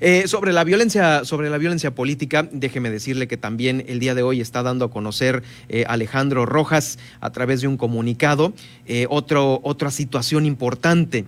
Eh, 0.00 0.24
sobre 0.26 0.52
la 0.52 0.64
violencia, 0.64 1.24
sobre 1.24 1.50
la 1.50 1.58
violencia 1.58 1.94
política, 1.94 2.48
déjeme 2.50 2.90
decirle 2.90 3.28
que 3.28 3.36
también 3.36 3.84
el 3.88 3.98
día 3.98 4.14
de 4.14 4.22
hoy 4.22 4.40
está 4.40 4.62
dando 4.62 4.84
a 4.84 4.90
conocer 4.90 5.42
eh, 5.68 5.84
Alejandro 5.88 6.46
Rojas 6.46 6.98
a 7.20 7.30
través 7.30 7.60
de 7.60 7.68
un 7.68 7.76
comunicado 7.76 8.52
eh, 8.86 9.06
otra 9.08 9.90
situación 9.90 10.46
importante 10.46 11.24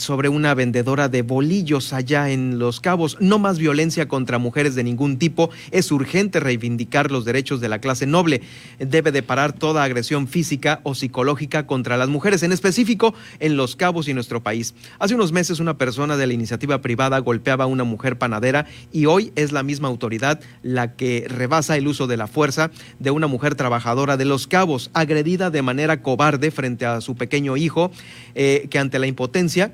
sobre 0.00 0.28
una 0.28 0.54
vendedora 0.54 1.08
de 1.08 1.22
bolillos 1.22 1.92
allá 1.92 2.30
en 2.30 2.58
Los 2.58 2.80
Cabos. 2.80 3.16
No 3.20 3.38
más 3.38 3.58
violencia 3.58 4.08
contra 4.08 4.38
mujeres 4.38 4.74
de 4.74 4.84
ningún 4.84 5.18
tipo. 5.18 5.50
Es 5.70 5.90
urgente 5.92 6.40
reivindicar 6.40 7.10
los 7.10 7.24
derechos 7.24 7.60
de 7.60 7.68
la 7.68 7.80
clase 7.80 8.06
noble. 8.06 8.42
Debe 8.78 9.12
de 9.12 9.22
parar 9.22 9.52
toda 9.52 9.84
agresión 9.84 10.28
física 10.28 10.80
o 10.82 10.94
psicológica 10.94 11.66
contra 11.66 11.96
las 11.96 12.08
mujeres, 12.08 12.42
en 12.42 12.52
específico 12.52 13.14
en 13.40 13.56
Los 13.56 13.76
Cabos 13.76 14.08
y 14.08 14.14
nuestro 14.14 14.42
país. 14.42 14.74
Hace 14.98 15.14
unos 15.14 15.32
meses 15.32 15.60
una 15.60 15.78
persona 15.78 16.16
de 16.16 16.26
la 16.26 16.34
iniciativa 16.34 16.80
privada 16.80 17.18
golpeaba 17.18 17.64
a 17.64 17.68
una 17.68 17.84
mujer 17.84 18.18
panadera 18.18 18.66
y 18.92 19.06
hoy 19.06 19.32
es 19.36 19.52
la 19.52 19.62
misma 19.62 19.88
autoridad 19.88 20.40
la 20.62 20.94
que 20.94 21.26
rebasa 21.28 21.76
el 21.76 21.88
uso 21.88 22.06
de 22.06 22.16
la 22.16 22.26
fuerza 22.26 22.70
de 22.98 23.10
una 23.10 23.26
mujer 23.26 23.54
trabajadora 23.54 24.16
de 24.16 24.24
Los 24.24 24.46
Cabos, 24.46 24.90
agredida 24.94 25.50
de 25.50 25.62
manera 25.62 26.02
cobarde 26.02 26.50
frente 26.50 26.86
a 26.86 27.00
su 27.00 27.14
pequeño 27.14 27.56
hijo, 27.56 27.90
eh, 28.34 28.66
que 28.70 28.78
ante 28.78 28.98
la 28.98 29.06
impotencia 29.06 29.72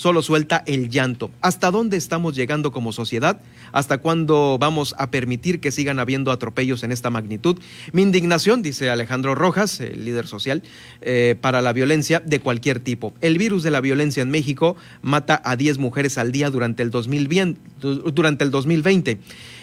solo 0.00 0.22
suelta 0.22 0.62
el 0.64 0.88
llanto. 0.88 1.30
¿Hasta 1.42 1.70
dónde 1.70 1.98
estamos 1.98 2.34
llegando 2.34 2.72
como 2.72 2.90
sociedad? 2.90 3.42
¿Hasta 3.70 3.98
cuándo 3.98 4.56
vamos 4.58 4.94
a 4.96 5.10
permitir 5.10 5.60
que 5.60 5.70
sigan 5.70 5.98
habiendo 5.98 6.32
atropellos 6.32 6.82
en 6.84 6.90
esta 6.90 7.10
magnitud? 7.10 7.58
Mi 7.92 8.00
indignación, 8.00 8.62
dice 8.62 8.88
Alejandro 8.88 9.34
Rojas, 9.34 9.78
el 9.80 10.06
líder 10.06 10.26
social, 10.26 10.62
eh, 11.02 11.36
para 11.38 11.60
la 11.60 11.74
violencia 11.74 12.18
de 12.20 12.40
cualquier 12.40 12.80
tipo. 12.80 13.12
El 13.20 13.36
virus 13.36 13.62
de 13.62 13.72
la 13.72 13.82
violencia 13.82 14.22
en 14.22 14.30
México 14.30 14.74
mata 15.02 15.42
a 15.44 15.56
10 15.56 15.76
mujeres 15.76 16.16
al 16.16 16.32
día 16.32 16.48
durante 16.48 16.82
el, 16.82 16.90
2020. 16.90 17.60
Durante 18.14 18.44
el 18.44 18.50
2020. 18.50 19.18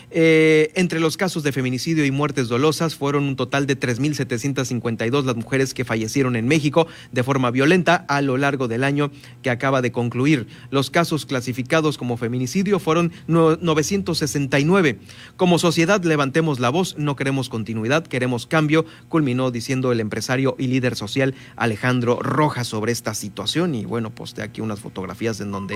Eh, 0.09 0.72
entre 0.75 1.02
los 1.02 1.17
casos 1.17 1.44
de 1.44 1.52
feminicidio 1.52 2.05
y 2.05 2.11
muertes 2.11 2.47
dolosas 2.47 2.95
fueron 2.95 3.25
un 3.25 3.36
total 3.36 3.67
de 3.67 3.77
3.752 3.77 5.25
las 5.25 5.36
mujeres 5.36 5.73
que 5.73 5.83
fallecieron 5.83 6.38
en 6.38 6.47
México 6.47 6.88
de 7.11 7.23
forma 7.23 7.52
violenta 7.52 8.05
a 8.08 8.22
lo 8.22 8.38
largo 8.38 8.69
del 8.69 8.85
año 8.85 9.11
que 9.41 9.50
acaba 9.50 9.81
de 9.81 9.91
concluir. 9.91 10.47
Los 10.69 10.89
casos 10.89 11.25
clasificados 11.25 11.97
como 11.97 12.16
feminicidio 12.16 12.80
fueron 12.80 13.11
969. 13.28 15.00
Como 15.35 15.59
sociedad 15.59 16.02
levantemos 16.03 16.61
la 16.61 16.69
voz, 16.69 16.95
no 16.97 17.17
queremos 17.17 17.50
continuidad, 17.50 18.08
queremos 18.08 18.47
cambio, 18.47 18.85
culminó 19.09 19.52
diciendo 19.52 19.91
el 19.91 20.00
empresario 20.00 20.55
y 20.58 20.67
líder 20.67 20.95
social 20.95 21.35
Alejandro 21.58 22.19
Rojas 22.22 22.67
sobre 22.67 22.94
esta 22.94 23.13
situación. 23.13 23.75
Y 23.75 23.83
bueno, 23.83 24.11
posté 24.11 24.41
aquí 24.41 24.61
unas 24.61 24.80
fotografías 24.80 25.41
en 25.41 25.52
donde 25.52 25.75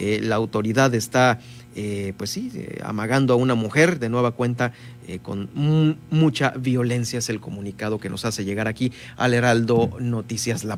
eh, 0.00 0.20
la 0.22 0.36
autoridad 0.36 0.94
está, 0.94 1.40
eh, 1.74 2.12
pues 2.18 2.28
sí, 2.30 2.52
amagando 2.84 3.32
a 3.32 3.36
una 3.36 3.54
mujer 3.54 3.69
mujer, 3.70 4.00
de 4.00 4.08
nueva 4.08 4.32
cuenta, 4.32 4.72
eh, 5.06 5.20
con 5.20 5.48
mucha 6.10 6.50
violencia, 6.58 7.20
es 7.20 7.28
el 7.28 7.40
comunicado 7.40 7.98
que 7.98 8.10
nos 8.10 8.24
hace 8.24 8.44
llegar 8.44 8.66
aquí 8.66 8.92
al 9.16 9.32
Heraldo 9.32 9.96
Noticias 10.00 10.64
La 10.64 10.68